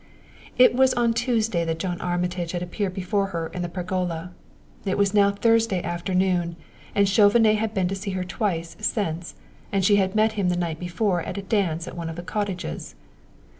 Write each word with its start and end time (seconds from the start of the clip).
It 0.57 0.73
was 0.73 0.95
on 0.95 1.13
Tuesday 1.13 1.63
that 1.63 1.77
John 1.77 2.01
Armitage 2.01 2.53
had 2.53 2.63
appeared 2.63 2.95
before 2.95 3.27
her 3.27 3.51
in 3.53 3.61
the 3.61 3.69
pergola. 3.69 4.31
It 4.83 4.97
was 4.97 5.13
now 5.13 5.29
Thursday 5.29 5.79
afternoon, 5.83 6.55
and 6.95 7.07
Chauvenet 7.07 7.57
had 7.57 7.75
been 7.75 7.87
to 7.87 7.93
see 7.95 8.09
her 8.17 8.23
twice 8.23 8.75
since, 8.79 9.35
and 9.71 9.85
she 9.85 9.97
had 9.97 10.15
met 10.15 10.31
him 10.31 10.49
the 10.49 10.55
night 10.57 10.79
before 10.79 11.21
at 11.21 11.37
a 11.37 11.43
dance 11.43 11.87
at 11.87 11.95
one 11.95 12.09
of 12.09 12.15
the 12.15 12.23
cottages. 12.23 12.95